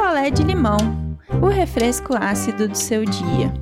[0.00, 0.78] picolé de limão,
[1.42, 3.52] o refresco ácido do seu dia.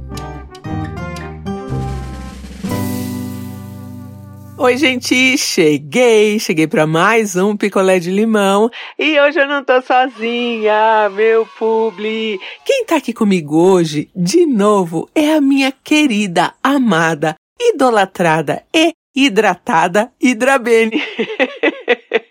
[4.57, 9.83] Oi, gente, cheguei, cheguei para mais um picolé de limão e hoje eu não tô
[9.83, 12.39] sozinha, meu publi.
[12.65, 20.13] Quem tá aqui comigo hoje, de novo, é a minha querida, amada, idolatrada e hidratada
[20.21, 21.03] Hidrabene.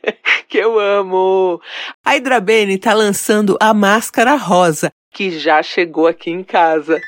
[0.47, 1.61] que eu amo.
[2.05, 6.99] A Hidrabene tá lançando a máscara rosa, que já chegou aqui em casa.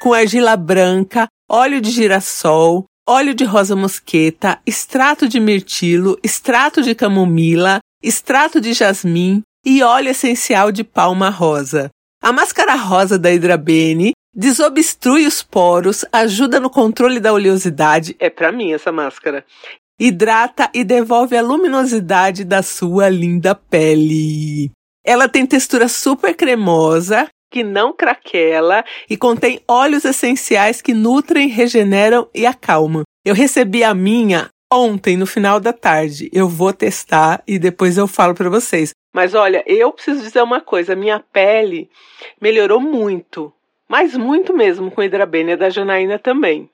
[0.00, 6.94] Com argila branca, óleo de girassol, óleo de rosa mosqueta, extrato de mirtilo, extrato de
[6.94, 11.90] camomila, extrato de jasmim e óleo essencial de palma rosa.
[12.22, 18.50] A máscara rosa da Hidrabene desobstrui os poros, ajuda no controle da oleosidade, é para
[18.50, 19.44] mim essa máscara.
[20.04, 24.72] Hidrata e devolve a luminosidade da sua linda pele.
[25.06, 32.28] Ela tem textura super cremosa, que não craquela e contém óleos essenciais que nutrem, regeneram
[32.34, 33.04] e acalmam.
[33.24, 36.28] Eu recebi a minha ontem, no final da tarde.
[36.32, 38.90] Eu vou testar e depois eu falo para vocês.
[39.14, 41.88] Mas olha, eu preciso dizer uma coisa: minha pele
[42.40, 43.52] melhorou muito,
[43.88, 46.68] mas muito mesmo com a da Janaína também.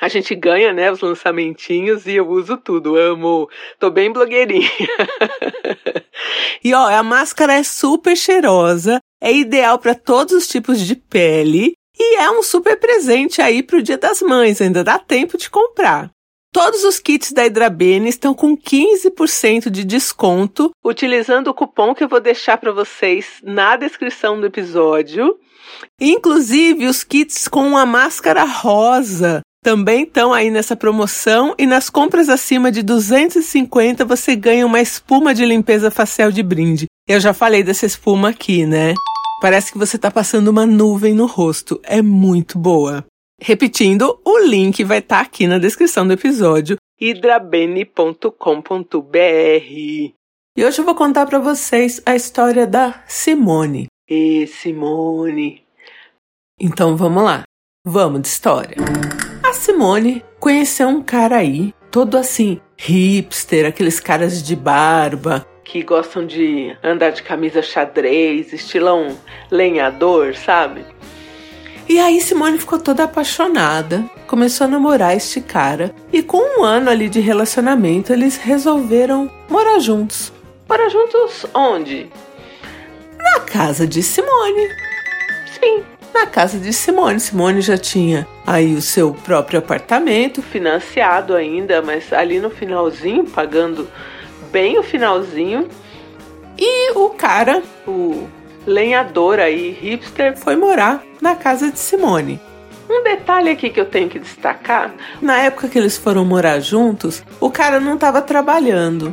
[0.00, 2.96] A gente ganha, né, os lançamentinhos e eu uso tudo.
[2.96, 3.48] Amo.
[3.78, 4.70] Tô bem blogueirinha.
[6.62, 11.72] e ó, a máscara é super cheirosa, é ideal para todos os tipos de pele
[11.98, 16.10] e é um super presente aí pro Dia das Mães, ainda dá tempo de comprar.
[16.52, 22.08] Todos os kits da Hidrabene estão com 15% de desconto, utilizando o cupom que eu
[22.08, 25.38] vou deixar para vocês na descrição do episódio.
[26.00, 32.28] Inclusive os kits com a máscara rosa também estão aí nessa promoção e nas compras
[32.28, 36.86] acima de 250 você ganha uma espuma de limpeza facial de brinde.
[37.08, 38.94] Eu já falei dessa espuma aqui, né?
[39.42, 41.80] Parece que você está passando uma nuvem no rosto.
[41.82, 43.04] É muito boa.
[43.42, 48.30] Repetindo, o link vai estar tá aqui na descrição do episódio hidrabene.com.br.
[49.68, 53.88] E hoje eu vou contar para vocês a história da Simone.
[54.08, 55.64] E Simone.
[56.60, 57.42] Então vamos lá.
[57.84, 58.76] Vamos de história.
[59.76, 66.74] Simone conheceu um cara aí, todo assim, hipster, aqueles caras de barba, que gostam de
[66.82, 69.14] andar de camisa xadrez, estilão
[69.50, 70.82] lenhador, sabe?
[71.86, 76.88] E aí Simone ficou toda apaixonada, começou a namorar este cara e com um ano
[76.88, 80.32] ali de relacionamento eles resolveram morar juntos.
[80.66, 82.08] Morar juntos onde?
[83.18, 84.70] Na casa de Simone.
[85.60, 87.20] Sim, na casa de Simone.
[87.20, 93.88] Simone já tinha aí o seu próprio apartamento, financiado ainda, mas ali no finalzinho, pagando
[94.52, 95.68] bem o finalzinho.
[96.56, 98.28] E o cara, o
[98.64, 102.40] lenhador aí, hipster, foi morar na casa de Simone.
[102.88, 107.24] Um detalhe aqui que eu tenho que destacar: na época que eles foram morar juntos,
[107.40, 109.10] o cara não estava trabalhando.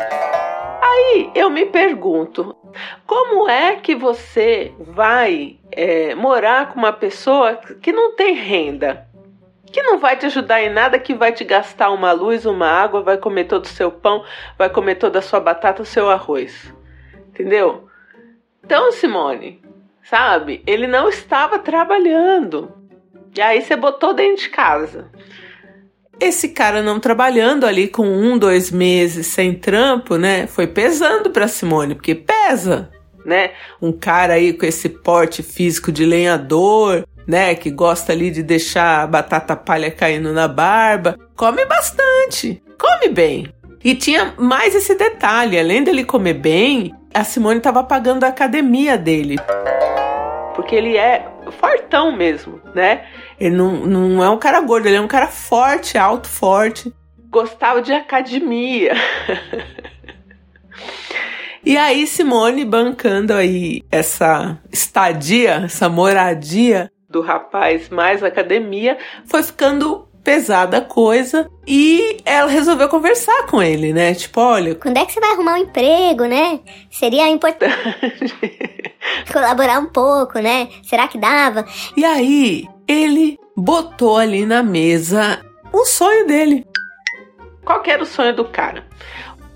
[0.81, 2.55] Aí eu me pergunto,
[3.05, 9.07] como é que você vai é, morar com uma pessoa que não tem renda?
[9.73, 13.01] Que não vai te ajudar em nada, que vai te gastar uma luz, uma água,
[13.01, 14.23] vai comer todo o seu pão,
[14.55, 16.71] vai comer toda a sua batata, o seu arroz.
[17.29, 17.87] Entendeu?
[18.63, 19.63] Então, Simone,
[20.03, 20.61] sabe?
[20.67, 22.71] Ele não estava trabalhando.
[23.35, 25.09] E aí você botou dentro de casa.
[26.19, 30.45] Esse cara não trabalhando ali com um, dois meses sem trampo, né?
[30.45, 32.91] Foi pesando para Simone, porque pesa,
[33.25, 33.53] né?
[33.81, 37.55] Um cara aí com esse porte físico de lenhador, né?
[37.55, 43.53] Que gosta ali de deixar a batata palha caindo na barba, come bastante, come bem.
[43.83, 48.97] E tinha mais esse detalhe, além dele comer bem, a Simone estava pagando a academia
[48.97, 49.37] dele.
[50.55, 51.27] Porque ele é
[51.59, 53.05] fortão mesmo, né?
[53.39, 56.93] Ele não, não é um cara gordo, ele é um cara forte, alto, forte.
[57.29, 58.93] Gostava de academia.
[61.65, 70.07] e aí, Simone bancando aí essa estadia, essa moradia do rapaz mais academia, foi ficando
[70.23, 74.15] pesada a coisa e ela resolveu conversar com ele, né?
[74.15, 74.73] Tipo, olha.
[74.75, 76.59] Quando é que você vai arrumar um emprego, né?
[76.89, 77.75] Seria importante
[79.31, 80.69] colaborar um pouco, né?
[80.81, 81.65] Será que dava?
[81.95, 85.39] E aí, ele botou ali na mesa
[85.71, 86.65] um sonho dele.
[87.63, 88.83] Qual era o sonho do cara?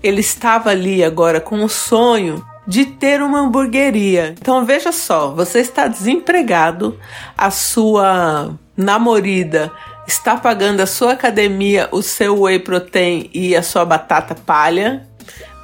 [0.02, 4.34] Ele estava ali agora com o sonho de ter uma hamburgueria.
[4.38, 7.00] Então veja só, você está desempregado,
[7.36, 9.72] a sua namorada
[10.06, 15.08] está pagando a sua academia, o seu whey protein e a sua batata palha,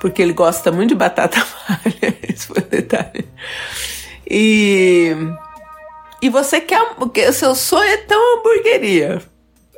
[0.00, 1.36] porque ele gosta muito de batata
[1.68, 3.28] palha, esse foi o detalhe.
[4.26, 5.14] E
[6.22, 9.20] e você quer o seu sonho é ter uma hamburgueria.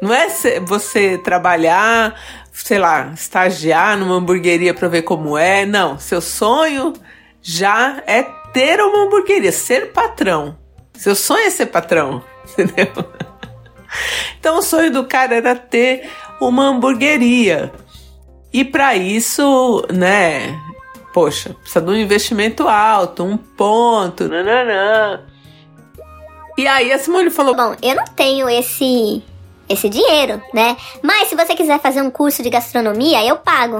[0.01, 0.29] Não é
[0.61, 2.15] você trabalhar,
[2.53, 5.67] sei lá, estagiar numa hamburgueria para ver como é.
[5.67, 6.93] Não, seu sonho
[7.47, 10.59] já é ter uma hamburgueria, ser patrão.
[10.95, 12.25] Seu sonho é ser patrão,
[12.59, 12.89] entendeu?
[14.41, 16.11] Então o sonho do cara era ter
[16.41, 17.73] uma hamburgueria.
[18.53, 20.59] E para isso, né,
[21.15, 25.21] poxa, precisa de um investimento alto, um ponto, nananã.
[26.59, 29.23] E aí a Simone falou: Bom, eu não tenho esse
[29.69, 30.77] esse dinheiro, né?
[31.01, 33.79] Mas se você quiser fazer um curso de gastronomia, eu pago.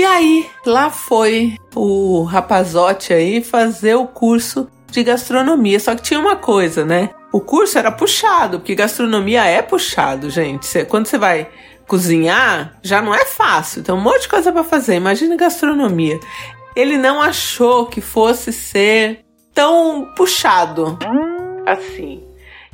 [0.00, 5.78] E aí, lá foi o rapazote aí fazer o curso de gastronomia.
[5.78, 7.10] Só que tinha uma coisa, né?
[7.30, 10.64] O curso era puxado, porque gastronomia é puxado, gente.
[10.64, 11.50] Cê, quando você vai
[11.86, 13.82] cozinhar, já não é fácil.
[13.82, 14.94] Tem um monte de coisa para fazer.
[14.94, 16.18] Imagina gastronomia.
[16.74, 19.20] Ele não achou que fosse ser
[19.52, 20.98] tão puxado
[21.66, 22.24] assim.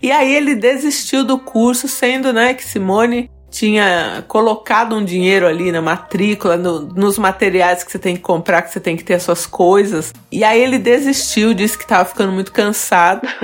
[0.01, 5.73] E aí ele desistiu do curso, sendo né, que Simone tinha colocado um dinheiro ali
[5.73, 9.15] na matrícula, no, nos materiais que você tem que comprar, que você tem que ter
[9.15, 10.13] as suas coisas.
[10.31, 13.27] E aí ele desistiu, disse que estava ficando muito cansado.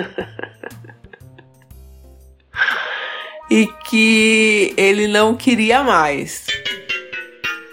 [3.51, 6.47] e que ele não queria mais.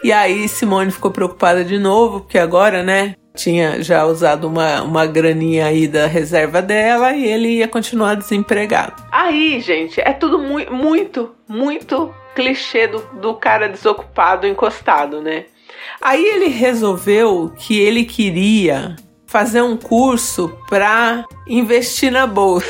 [0.04, 5.06] E aí Simone ficou preocupada de novo, porque agora, né, tinha já usado uma, uma
[5.06, 9.02] graninha aí da reserva dela e ele ia continuar desempregado.
[9.12, 15.46] Aí, gente, é tudo mu muito, muito clichê do, do cara desocupado, encostado, né?
[16.02, 18.96] Aí ele resolveu que ele queria
[19.26, 22.68] fazer um curso para investir na bolsa.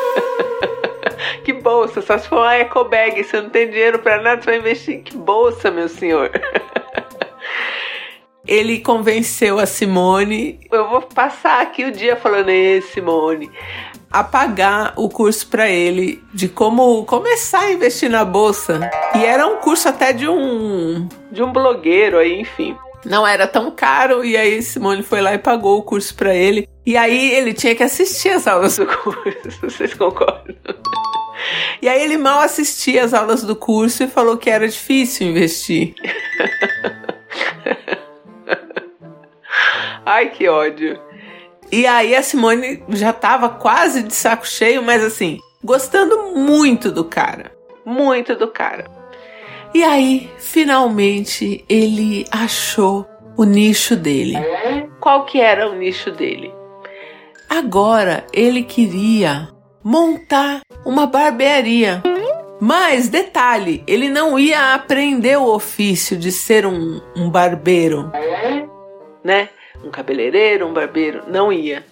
[1.44, 2.00] que bolsa?
[2.00, 5.02] Só se for uma eco bag, você não tem dinheiro para nada, você vai investir
[5.02, 6.30] que bolsa, meu senhor?
[8.52, 10.60] Ele convenceu a Simone.
[10.70, 13.50] Eu vou passar aqui o dia falando, ei, Simone,
[14.10, 18.90] a pagar o curso para ele de como começar a investir na bolsa.
[19.16, 22.76] E era um curso até de um de um blogueiro aí, enfim.
[23.06, 26.68] Não era tão caro e aí Simone foi lá e pagou o curso para ele.
[26.84, 30.54] E aí ele tinha que assistir as aulas do curso, vocês concordam?
[31.80, 35.94] E aí ele mal assistia as aulas do curso e falou que era difícil investir.
[40.12, 41.00] Ai, que ódio.
[41.70, 47.02] E aí a Simone já tava quase de saco cheio, mas assim, gostando muito do
[47.02, 47.50] cara.
[47.82, 48.90] Muito do cara.
[49.72, 53.06] E aí, finalmente, ele achou
[53.38, 54.36] o nicho dele.
[55.00, 56.52] Qual que era o nicho dele?
[57.48, 59.48] Agora ele queria
[59.82, 62.02] montar uma barbearia.
[62.60, 68.12] Mas, detalhe, ele não ia aprender o ofício de ser um, um barbeiro,
[69.24, 69.48] né?
[69.84, 71.84] Um cabeleireiro, um barbeiro, não ia.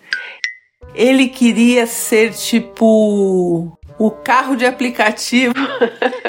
[0.94, 5.54] Ele queria ser tipo o carro de aplicativo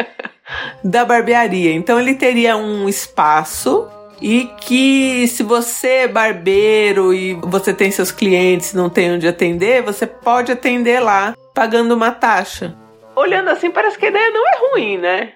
[0.83, 1.73] da barbearia.
[1.73, 3.87] Então ele teria um espaço
[4.21, 9.81] e que se você é barbeiro e você tem seus clientes, não tem onde atender,
[9.81, 12.75] você pode atender lá pagando uma taxa.
[13.15, 15.33] Olhando assim, parece que a ideia não é ruim, né?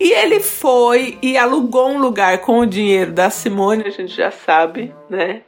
[0.00, 4.30] E ele foi e alugou um lugar com o dinheiro da Simone, a gente já
[4.30, 5.42] sabe, né?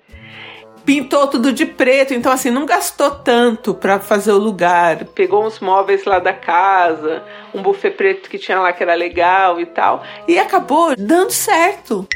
[0.84, 5.04] pintou tudo de preto, então assim, não gastou tanto para fazer o lugar.
[5.14, 7.22] Pegou uns móveis lá da casa,
[7.54, 12.06] um buffet preto que tinha lá que era legal e tal, e acabou dando certo.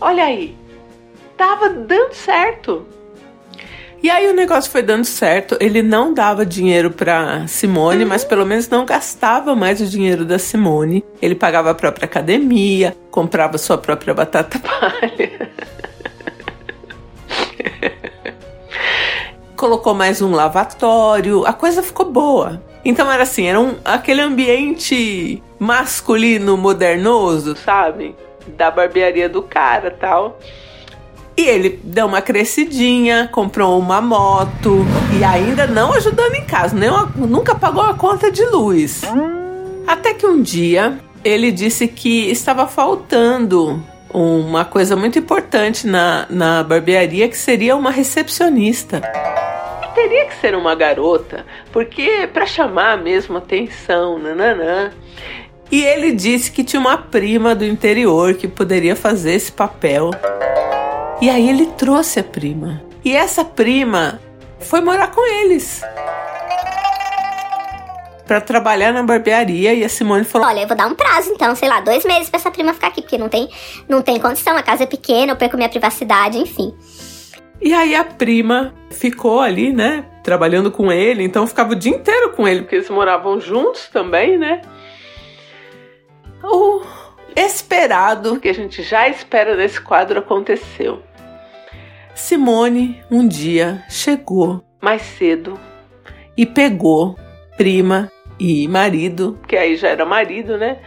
[0.00, 0.56] Olha aí,
[1.36, 2.86] tava dando certo.
[4.02, 5.56] E aí o negócio foi dando certo.
[5.60, 10.38] Ele não dava dinheiro para Simone, mas pelo menos não gastava mais o dinheiro da
[10.38, 11.04] Simone.
[11.20, 15.50] Ele pagava a própria academia, comprava sua própria batata palha.
[19.56, 22.62] colocou mais um lavatório, a coisa ficou boa.
[22.84, 28.14] Então era assim, era um, aquele ambiente masculino modernoso, sabe?
[28.46, 30.38] Da barbearia do cara tal.
[31.36, 34.86] E ele deu uma crescidinha, comprou uma moto
[35.18, 39.02] e ainda não ajudando em casa, nem uma, nunca pagou a conta de luz.
[39.86, 43.82] Até que um dia ele disse que estava faltando
[44.14, 49.02] uma coisa muito importante na, na barbearia que seria uma recepcionista.
[49.94, 54.90] Teria que ser uma garota, porque para chamar mesmo atenção, nananã.
[55.70, 60.10] E ele disse que tinha uma prima do interior que poderia fazer esse papel.
[61.20, 62.82] E aí ele trouxe a prima.
[63.04, 64.20] E essa prima
[64.60, 65.82] foi morar com eles
[68.26, 71.54] para trabalhar na barbearia e a Simone falou: Olha, eu vou dar um prazo então,
[71.54, 73.48] sei lá, dois meses para essa prima ficar aqui, porque não tem,
[73.88, 76.74] não tem condição, a casa é pequena, eu perco minha privacidade, enfim.
[77.60, 82.32] E aí a prima ficou ali, né, trabalhando com ele, então ficava o dia inteiro
[82.32, 84.60] com ele, porque eles moravam juntos também, né?
[86.42, 86.82] O
[87.36, 91.02] esperado que a gente já espera nesse quadro aconteceu.
[92.14, 95.60] Simone um dia chegou mais cedo
[96.36, 97.18] e pegou
[97.56, 100.78] prima e marido, que aí já era marido, né?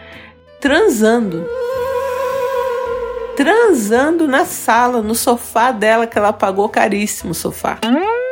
[0.60, 1.46] Transando
[3.40, 7.80] transando na sala, no sofá dela, que ela pagou caríssimo o sofá.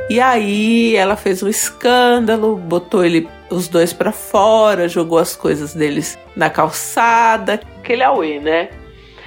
[0.09, 5.73] E aí ela fez um escândalo, botou ele os dois para fora, jogou as coisas
[5.73, 8.69] deles na calçada, aquele auê, né?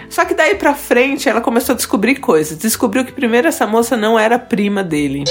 [0.09, 2.59] Só que daí pra frente ela começou a descobrir coisas.
[2.59, 5.25] Descobriu que primeiro essa moça não era prima dele.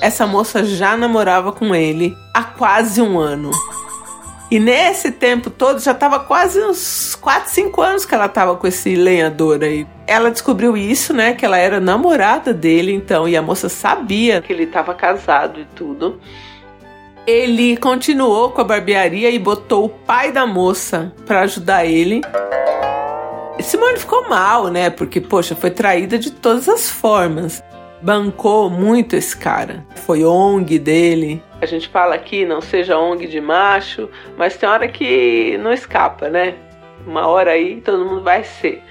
[0.00, 3.50] Essa moça já namorava com ele há quase um ano.
[4.50, 8.66] E nesse tempo todo, já estava quase uns 4, 5 anos que ela estava com
[8.66, 9.86] esse lenhador aí.
[10.08, 11.34] Ela descobriu isso, né?
[11.34, 15.64] Que ela era namorada dele, então, e a moça sabia que ele estava casado e
[15.66, 16.20] tudo.
[17.24, 22.20] Ele continuou com a barbearia e botou o pai da moça para ajudar ele.
[23.62, 24.90] Simone ficou mal, né?
[24.90, 27.62] Porque, poxa, foi traída de todas as formas.
[28.02, 29.84] Bancou muito esse cara.
[29.94, 34.88] Foi ONG dele, a gente fala aqui, não seja ONG de macho, mas tem hora
[34.88, 36.54] que não escapa, né?
[37.06, 38.82] Uma hora aí todo mundo vai ser.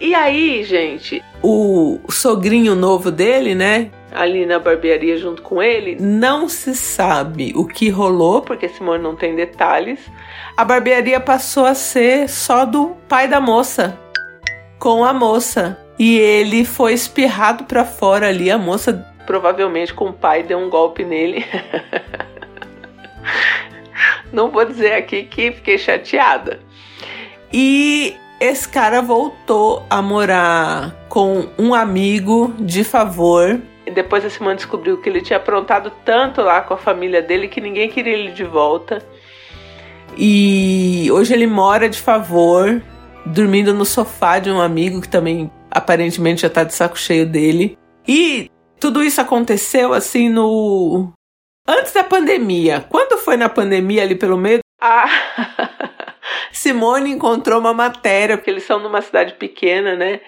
[0.00, 3.90] E aí, gente, o sogrinho novo dele, né?
[4.12, 9.14] Ali na barbearia junto com ele, não se sabe o que rolou, porque Simone não
[9.14, 10.00] tem detalhes.
[10.56, 13.98] A barbearia passou a ser só do pai da moça,
[14.78, 15.78] com a moça.
[15.98, 18.50] E ele foi espirrado para fora ali.
[18.50, 21.46] A moça provavelmente com o pai deu um golpe nele.
[24.32, 26.58] Não vou dizer aqui que fiquei chateada.
[27.52, 33.60] E esse cara voltou a morar com um amigo de favor.
[33.86, 37.46] E depois a Simone descobriu que ele tinha aprontado tanto lá com a família dele
[37.46, 39.00] que ninguém queria ele de volta.
[40.18, 42.82] E hoje ele mora de favor,
[43.24, 47.78] dormindo no sofá de um amigo que também aparentemente já tá de saco cheio dele.
[48.08, 51.12] E tudo isso aconteceu assim no.
[51.68, 52.84] Antes da pandemia.
[52.88, 54.60] Quando foi na pandemia ali pelo meio.
[54.80, 55.04] A
[56.50, 60.20] Simone encontrou uma matéria, porque eles são numa cidade pequena, né?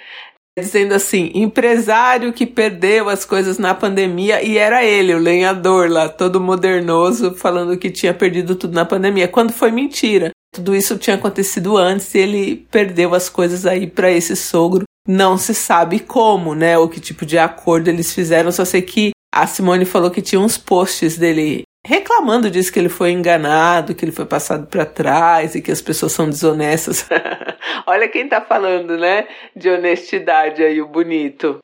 [0.59, 6.11] Dizendo assim: empresário que perdeu as coisas na pandemia, e era ele, o lenhador lá,
[6.11, 10.31] todo modernoso, falando que tinha perdido tudo na pandemia, quando foi mentira.
[10.55, 15.37] Tudo isso tinha acontecido antes e ele perdeu as coisas aí para esse sogro não
[15.37, 16.79] se sabe como, né?
[16.79, 18.53] Ou que tipo de acordo eles fizeram.
[18.53, 22.89] Só sei que a Simone falou que tinha uns posts dele reclamando disso que ele
[22.89, 27.09] foi enganado, que ele foi passado para trás e que as pessoas são desonestas.
[27.87, 29.27] Olha quem tá falando, né?
[29.57, 31.59] De honestidade aí, o bonito.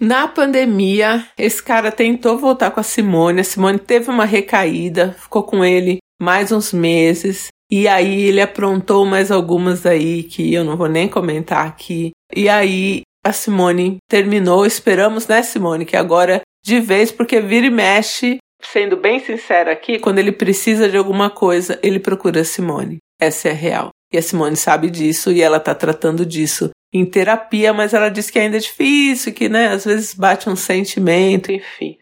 [0.00, 3.40] Na pandemia, esse cara tentou voltar com a Simone.
[3.40, 7.48] A Simone teve uma recaída, ficou com ele mais uns meses.
[7.70, 12.12] E aí ele aprontou mais algumas aí que eu não vou nem comentar aqui.
[12.38, 17.70] E aí a Simone terminou, esperamos, né, Simone, que agora de vez, porque vira e
[17.70, 22.98] mexe, sendo bem sincera aqui, quando ele precisa de alguma coisa, ele procura a Simone.
[23.20, 23.88] Essa é a real.
[24.12, 28.30] E a Simone sabe disso e ela tá tratando disso em terapia, mas ela diz
[28.30, 31.98] que ainda é difícil, que, né, às vezes bate um sentimento, enfim.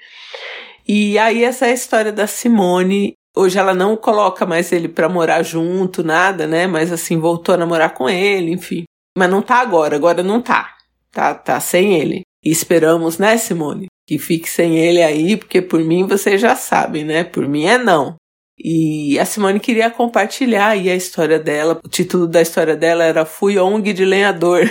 [0.86, 3.14] E aí essa é a história da Simone.
[3.34, 6.66] Hoje ela não coloca mais ele para morar junto, nada, né?
[6.66, 8.84] Mas assim, voltou a namorar com ele, enfim.
[9.16, 10.76] Mas não tá agora, agora não tá.
[11.10, 12.20] Tá, tá sem ele.
[12.44, 13.86] E esperamos, né, Simone?
[14.06, 17.24] Que fique sem ele aí, porque por mim vocês já sabem, né?
[17.24, 18.16] Por mim é não.
[18.58, 21.80] E a Simone queria compartilhar aí a história dela.
[21.82, 24.64] O título da história dela era Fui ONG de lenhador.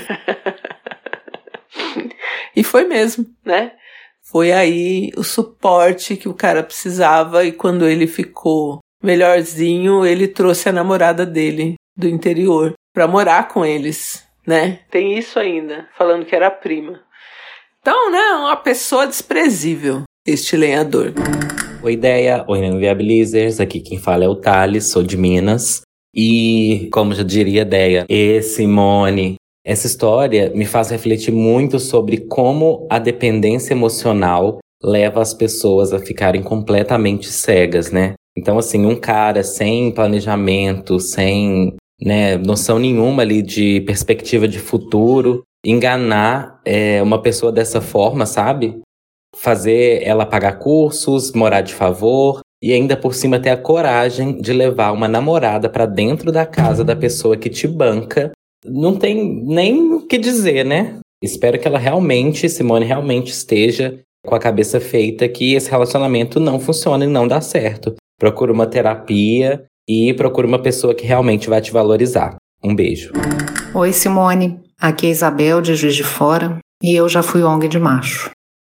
[2.55, 3.71] e foi mesmo, né?
[4.23, 10.69] Foi aí o suporte que o cara precisava e quando ele ficou melhorzinho, ele trouxe
[10.69, 14.79] a namorada dele do interior para morar com eles né?
[14.91, 17.01] Tem isso ainda, falando que era prima.
[17.81, 21.13] Então, né, uma pessoa desprezível, este lenhador.
[21.83, 22.43] Oi, ideia.
[22.47, 23.59] Oi, Inviabilizers.
[23.59, 25.81] Aqui quem fala é o Thales, sou de Minas.
[26.15, 32.87] E, como já diria Ideia, e Simone, essa história me faz refletir muito sobre como
[32.89, 38.13] a dependência emocional leva as pessoas a ficarem completamente cegas, né?
[38.37, 45.43] Então, assim, um cara sem planejamento, sem né, noção nenhuma ali de perspectiva de futuro,
[45.65, 48.79] enganar é, uma pessoa dessa forma, sabe?
[49.35, 54.53] Fazer ela pagar cursos, morar de favor e ainda por cima ter a coragem de
[54.53, 58.31] levar uma namorada para dentro da casa da pessoa que te banca.
[58.65, 60.99] Não tem nem o que dizer, né?
[61.21, 66.59] Espero que ela realmente, Simone, realmente esteja com a cabeça feita que esse relacionamento não
[66.59, 67.95] funciona e não dá certo.
[68.19, 72.35] Procura uma terapia e procura uma pessoa que realmente vai te valorizar.
[72.63, 73.11] Um beijo.
[73.73, 74.59] Oi, Simone.
[74.79, 78.29] Aqui é Isabel, de Juiz de Fora, e eu já fui ONG de macho.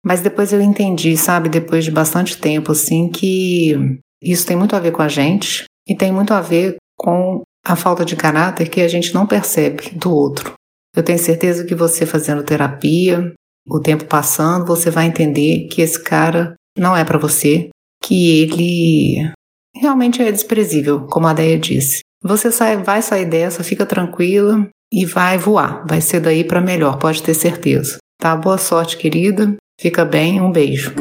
[0.05, 4.81] Mas depois eu entendi, sabe, depois de bastante tempo, assim, que isso tem muito a
[4.81, 8.81] ver com a gente e tem muito a ver com a falta de caráter que
[8.81, 10.55] a gente não percebe do outro.
[10.95, 13.33] Eu tenho certeza que você fazendo terapia,
[13.69, 17.69] o tempo passando, você vai entender que esse cara não é para você,
[18.03, 19.33] que ele
[19.81, 22.01] realmente é desprezível, como a Deia disse.
[22.23, 25.85] Você sai, vai sair dessa, fica tranquila e vai voar.
[25.87, 27.99] Vai ser daí para melhor, pode ter certeza.
[28.19, 28.35] Tá?
[28.35, 29.57] Boa sorte, querida.
[29.79, 30.95] Fica bem, um beijo.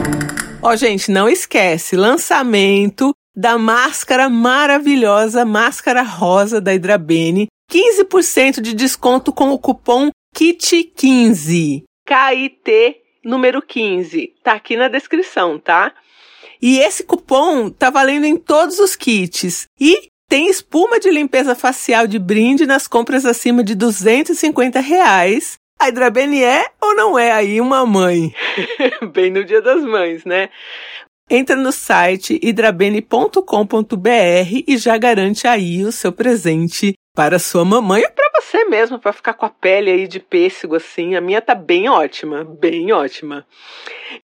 [0.61, 7.47] Ó, oh, gente, não esquece, lançamento da máscara maravilhosa, máscara rosa da Hidrabene.
[7.71, 11.83] 15% de desconto com o cupom KIT15.
[12.05, 14.33] KIT número 15.
[14.43, 15.91] Tá aqui na descrição, tá?
[16.61, 19.67] E esse cupom tá valendo em todos os kits.
[19.79, 25.57] E tem espuma de limpeza facial de brinde nas compras acima de 250 reais.
[25.79, 28.33] A Hidrabene é ou não é aí uma mãe?
[29.13, 30.49] Bem no dia das mães, né?
[31.29, 38.11] Entra no site hidrabene.com.br e já garante aí o seu presente para sua mamãe ou
[38.11, 41.15] para você mesmo, para ficar com a pele aí de pêssego assim.
[41.15, 43.45] A minha tá bem ótima, bem ótima.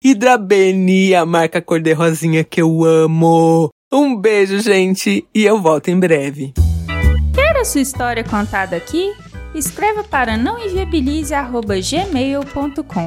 [0.02, 3.70] Hidrabene, a marca cor-de-rosinha que eu amo.
[3.92, 6.52] Um beijo, gente, e eu volto em breve.
[7.34, 9.12] Quer a sua história contada aqui?
[9.54, 13.06] Escreva para nãoenviabilize.gmail.com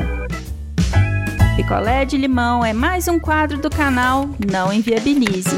[1.55, 5.55] Picolé de limão é mais um quadro do canal Não Enviabilize.